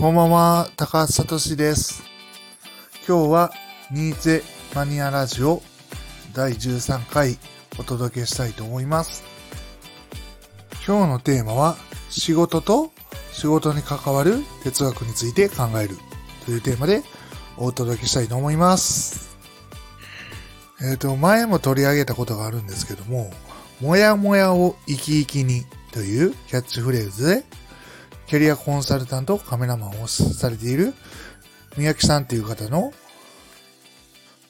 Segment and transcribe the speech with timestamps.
[0.00, 2.04] こんばんは、高橋聡です。
[3.04, 3.50] 今日は、
[3.90, 5.60] ニーゼマニアラジオ
[6.32, 7.36] 第13回
[7.80, 9.24] お届けしたいと思います。
[10.86, 11.76] 今日のテーマは、
[12.10, 12.92] 仕事と
[13.32, 15.96] 仕事に関わる哲学について考える
[16.46, 17.02] というテーマで
[17.56, 19.36] お届けしたいと思います。
[20.80, 23.32] えっ、と、前も取り上げたことがあるんですけども、
[23.80, 27.44] もやもやを生き生きにというキャッチフレーズで、
[28.28, 30.92] キャリアコンサルタント、カメラマンをされている
[31.78, 32.92] 宮城さんという方の、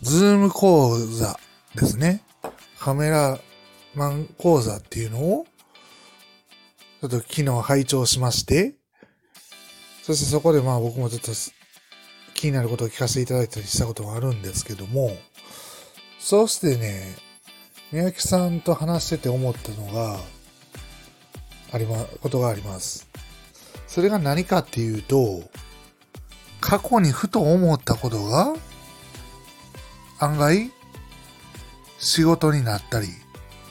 [0.00, 1.40] ズーム講座
[1.74, 2.22] ですね。
[2.78, 3.40] カメラ
[3.96, 5.46] マン講座っていうのを、
[7.00, 8.76] ちょっと昨日拝聴しまして、
[10.04, 11.32] そしてそこでまあ僕もちょっと
[12.34, 15.16] 気になることを聞かせていただいたりしたことがあるんですけども、
[16.20, 17.16] そうしてね、
[17.90, 20.20] 宮城さんと話してて思ったのが、
[21.72, 23.13] ありま、ことがあります。
[23.94, 25.48] それが何かっていうと、
[26.60, 28.52] 過去にふと思ったことが、
[30.18, 30.72] 案外、
[32.00, 33.06] 仕事になったり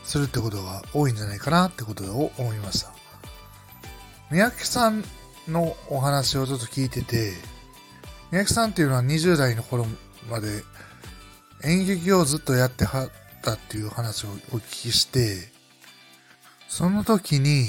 [0.05, 2.94] するってことが多いんじゃないかなってことを思いました。
[4.31, 5.03] 宮城さん
[5.49, 7.33] のお話をちょっと聞いてて、
[8.31, 9.85] 宮城さんっていうのは20代の頃
[10.29, 10.63] まで
[11.66, 13.09] 演劇をずっとやってはっ
[13.41, 15.51] たっていう話をお聞きして、
[16.69, 17.66] その時に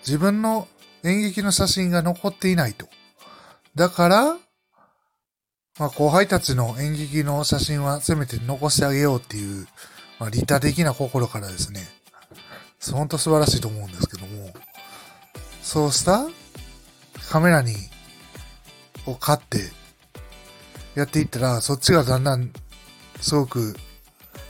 [0.00, 0.66] 自分の
[1.04, 2.88] 演劇の写真が残っていないと。
[3.74, 4.24] だから、
[5.78, 9.66] まあ後輩たちの演劇の写真はせめて残してあげようっていう、
[10.18, 11.82] まあ利他的な心からですね、
[12.92, 14.50] 本当素晴らしいと思うんですけども、
[15.62, 16.26] そうした
[17.30, 17.74] カメラに、
[19.06, 19.70] を買って、
[20.94, 22.52] やっていったら、そっちがだんだん、
[23.20, 23.76] すごく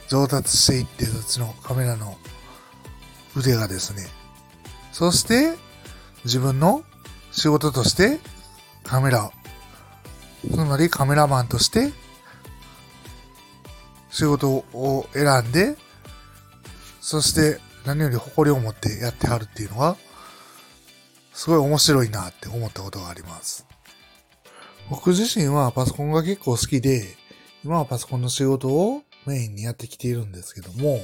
[0.08, 2.16] 上達していって、そっちのカメラの
[3.36, 4.06] 腕がですね。
[4.92, 5.56] そして、
[6.24, 6.84] 自分の
[7.32, 8.18] 仕事として、
[8.84, 9.30] カメラ、
[10.50, 11.92] つまりカメラマンとして、
[14.10, 15.76] 仕事を選んで、
[17.00, 19.96] そして何より誇りを持ってやってはるっていうのは、
[21.32, 23.66] すごい面白いなって思ったことがあります。
[24.90, 27.16] 僕自身はパソコンが結構好きで、
[27.64, 31.00] 今はパソコンの仕事をメインにやってきているんですけども、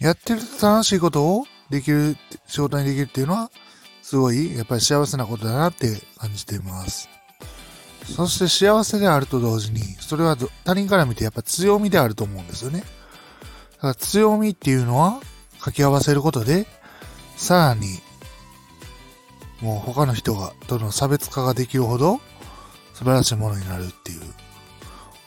[0.00, 3.50] やってると楽しいことをできる、仕事にできるっていうのは、
[4.02, 7.08] すごいやっぱり幸せなことだなって感じています。
[8.04, 12.80] そして幸せであると同時に、それは他人から見てやっぱ強みであると思うんですよね。
[12.80, 15.20] だから強みっていうのは
[15.52, 16.66] 掛け合わせることで、
[17.36, 18.00] さらに
[19.60, 22.20] もう他の人が、との差別化ができるほど
[22.94, 24.20] 素晴らしいものになるっていう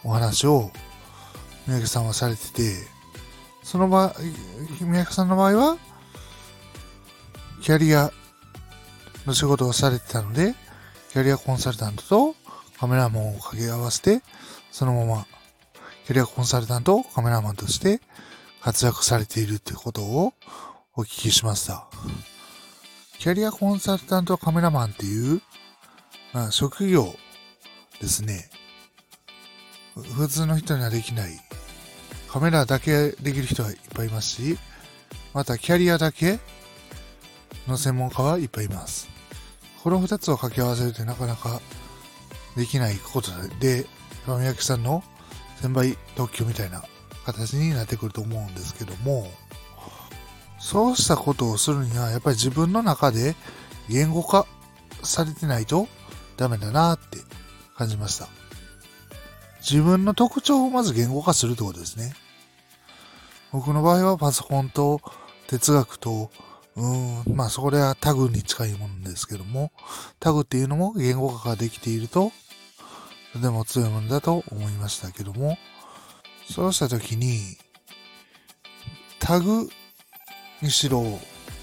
[0.04, 0.72] お話を
[1.68, 2.76] 宮城さんはされてて、
[3.64, 4.14] その場合、
[4.82, 5.78] 宮城さんの場合は、
[7.62, 8.12] キャリア
[9.28, 10.56] の仕事をされてたので、
[11.12, 12.36] キャリアコンサルタントと
[12.80, 14.24] カメラマンを掛け合わせて、
[14.72, 15.28] そのまま
[16.06, 18.02] キャリアコンサルタント、カメラマンとして
[18.62, 20.34] 活躍されているということを
[20.96, 21.88] お聞きしました。
[23.20, 25.42] キャリアコンサルタントカメラマンっていう、
[26.34, 27.14] まあ、職業
[28.00, 28.50] ですね。
[30.16, 31.40] 普通の人にはできない。
[32.28, 34.58] カメラだけできる人はいっぱいいますし、
[35.34, 36.40] またキャリアだけ
[37.68, 39.10] の専門家はいっぱいいます。
[39.84, 41.62] この二つを掛け合わせるってなかなか
[42.56, 43.86] できないことで、
[44.28, 45.04] 宮城さんの
[45.62, 46.84] 専売特許みたいな
[47.26, 49.28] 形になってくると思うんですけども、
[50.60, 53.36] そうしたことをするには、やっぱり自分の中で
[53.90, 54.46] 言語化
[55.04, 55.88] されてないと
[56.38, 57.18] ダメだなって
[57.76, 58.28] 感じました。
[59.62, 62.14] 自分の特徴をまず言語化するってことですね。
[63.52, 65.02] 僕の場合はパソコンと
[65.48, 66.32] 哲学と、
[66.76, 69.72] うん、まあそれはタグに近いものですけども、
[70.20, 72.32] タグっていうのも言語化ができていると、
[73.34, 75.58] とても強いものだと思いましたけども、
[76.50, 77.40] そうしたときに、
[79.20, 79.70] タグ
[80.62, 81.04] にしろ、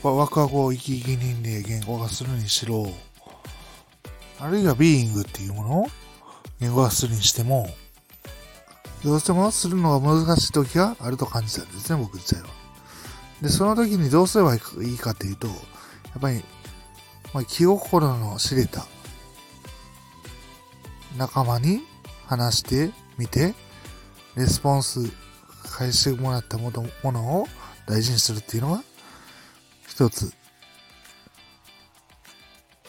[0.03, 2.87] ワクワクを生き生き人で言語化するにしろ、
[4.41, 5.87] あるいはビーイングっていうものを
[6.61, 7.69] 言語化するにしても、
[9.05, 12.58] どうしてもするのが難しい時があると感じたんですね、僕自体は。
[13.43, 14.59] で、その時にどうすればい
[14.95, 15.55] いかっていうと、や
[16.19, 16.43] っぱり、
[17.33, 18.87] まあ、気心の知れた
[21.17, 21.83] 仲間に
[22.27, 23.55] 話してみて、
[24.37, 25.01] レスポンス
[25.65, 27.47] 返してもらったものものを
[27.87, 28.83] 大事にするっていうのが、
[29.87, 30.33] 一つ、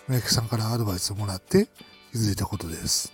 [0.07, 1.68] メイクさんからアドバイスをもらって
[2.12, 3.13] 気づいたことです。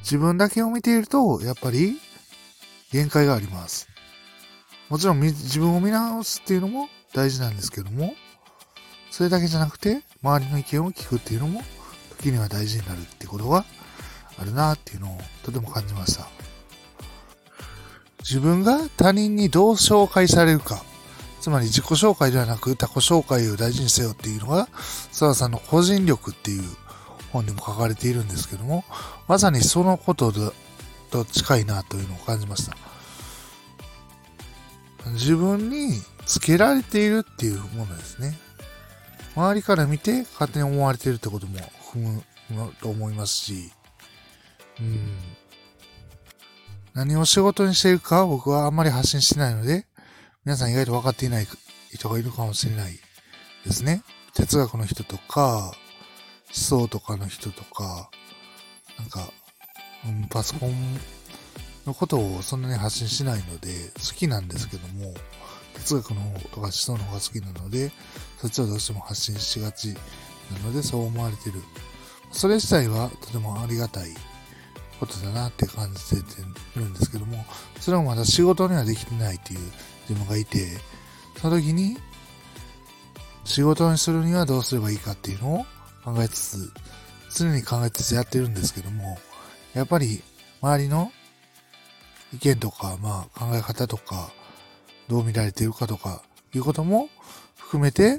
[0.00, 1.98] 自分だけを見ていると、やっぱり
[2.92, 3.95] 限界があります。
[4.88, 8.14] もちろん自分を見直すっていうのも大事なんですけども、
[9.10, 11.62] それだけじゃなくて、周りの意見を聞くっていうのも、
[12.18, 13.64] 時には大事になるってことが
[14.38, 16.28] あるなっていうのをとても感じました。
[18.20, 20.82] 自分が他人にどう紹介されるか、
[21.40, 24.68] つまり自己紹介ではなく他己紹介を大事にせよっていうのが、
[25.12, 26.62] 澤さんの個人力っていう
[27.32, 28.84] 本にも書かれているんですけども、
[29.28, 30.32] まさにそのこと
[31.10, 32.76] と近いなというのを感じました。
[35.12, 38.36] 自分につけられているっていうものですね。
[39.34, 41.58] 周りから見て勝手に思われているってことも
[41.92, 41.98] 踏
[42.50, 43.70] むと思いますし、
[44.80, 45.16] うん。
[46.94, 49.86] 何を仕事にしているか僕はあんまり発信してないので、
[50.44, 51.46] 皆さん意外と分かっていない
[51.92, 52.98] 人がいるかもしれない
[53.64, 54.02] ですね。
[54.32, 55.72] 哲学の人とか、
[56.46, 58.10] 思想とかの人とか、
[58.98, 59.28] なんか、
[60.06, 60.72] うん、パソコン
[61.86, 65.14] のことをそんなに発信しないので、好きなんですけども、
[65.74, 67.92] 哲学の方とか思想の方が好きなので、
[68.38, 71.62] そっちはどうしても発信しがちなので、そう思われてる。
[72.32, 74.10] それ自体はとてもありがたい
[74.98, 76.16] ことだなって感じて
[76.74, 77.44] るんですけども、
[77.80, 79.60] それもまだ仕事にはできてないっていう
[80.08, 80.78] 自分がいて、
[81.40, 81.96] その時に
[83.44, 85.66] 仕事にするにはどうすればいいかっていうのを
[86.04, 86.72] 考えつつ、
[87.34, 89.18] 常に考えつつやってるんですけども、
[89.74, 90.22] やっぱり
[90.62, 91.12] 周りの
[92.34, 94.30] 意見とか、まあ考え方とか、
[95.08, 96.22] どう見られているかとか、
[96.54, 97.08] いうことも
[97.56, 98.18] 含めて、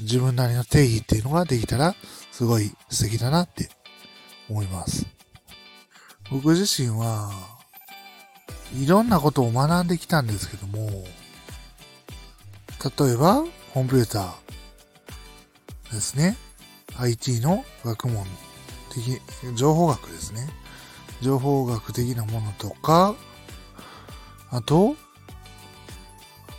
[0.00, 1.94] 自分なりの定義っていうのができたら、
[2.30, 3.70] すごい素敵だなって
[4.48, 5.06] 思います。
[6.30, 7.30] 僕自身は、
[8.74, 10.88] いろんなことを学んできたんですけども、
[12.98, 16.36] 例えば、コンピューターですね。
[16.98, 18.26] IT の学問
[18.92, 19.20] 的、
[19.56, 20.61] 情報学ですね。
[21.22, 23.14] 情報学的なものとか、
[24.50, 24.96] あと、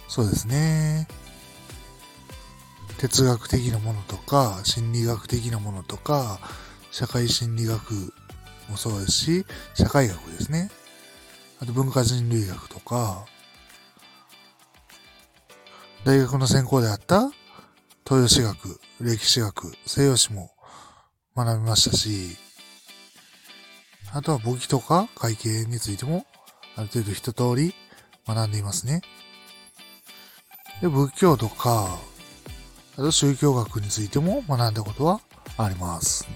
[0.07, 1.07] そうですね。
[2.97, 6.39] 哲学的なものとか、心理学的なものとか、
[6.91, 8.13] 社会心理学
[8.69, 10.71] もそうですし、社会学ですね。
[11.59, 13.25] あと文化人類学とか、
[16.05, 17.31] 大学の専攻であった
[18.07, 20.51] 東洋史学、歴史学、西洋史も
[21.35, 22.37] 学びましたし、
[24.15, 26.25] あとは簿記とか会計についても
[26.75, 27.73] ある程度一通り
[28.27, 29.01] 学んでいますね。
[30.81, 31.97] で、仏教とか、
[32.95, 35.19] あと宗教学についても学んだことは
[35.57, 36.27] あります。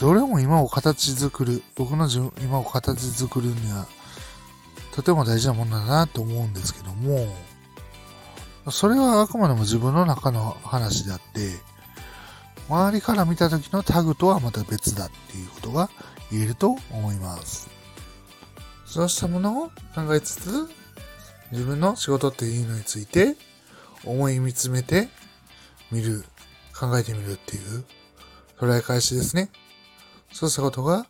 [0.00, 2.08] どれも今を形作る、僕の
[2.40, 3.86] 今を形作るには、
[4.92, 7.28] とても大事なものだなと思うんですけども、
[8.70, 11.73] それはあくまでも自分の中の話であって、
[12.68, 15.90] 周りから見た時のタグとはまた別だっていうことが
[16.30, 17.68] 言えると思います。
[18.86, 20.68] そうしたものを考えつつ、
[21.52, 23.36] 自分の仕事っていうのについて
[24.04, 25.08] 思い見つめて
[25.90, 26.24] みる、
[26.78, 27.84] 考えてみるっていう
[28.58, 29.50] 捉え返しですね。
[30.32, 31.06] そうしたことが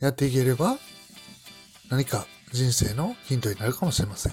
[0.00, 0.76] やっていければ
[1.90, 4.32] 何か人生のヒントになるかもしれません。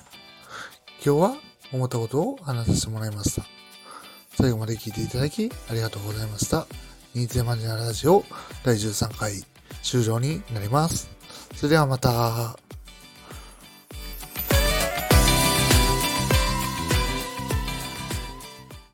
[1.03, 1.35] 今日は
[1.73, 3.60] 思ったことを話させてもらいました。
[4.35, 6.67] 最後まで聞いていただきありがとうございました。
[7.13, 8.23] ニーズマニアラジオ
[8.63, 9.33] 第13回
[9.83, 11.09] 終了になります。
[11.55, 12.70] それではまた。